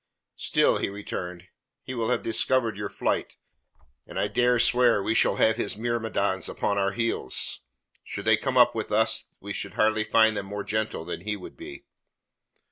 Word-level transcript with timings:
"Still," 0.37 0.77
he 0.77 0.89
returned, 0.89 1.43
"he 1.83 1.93
will 1.93 2.09
have 2.09 2.23
discovered 2.23 2.75
your 2.75 2.89
flight, 2.89 3.37
and 4.07 4.17
I 4.19 4.27
dare 4.27 4.57
swear 4.57 5.03
we 5.03 5.13
shall 5.13 5.35
have 5.35 5.57
his 5.57 5.77
myrmidons 5.77 6.49
upon 6.49 6.79
our 6.79 6.93
heels. 6.93 7.59
Should 8.03 8.25
they 8.25 8.35
come 8.35 8.57
up 8.57 8.73
with 8.73 8.91
us 8.91 9.29
we 9.41 9.53
shall 9.53 9.73
hardly 9.73 10.03
find 10.03 10.35
them 10.35 10.47
more 10.47 10.63
gentle 10.63 11.05
than 11.05 11.21
he 11.21 11.35
would 11.37 11.55
be." 11.55 11.85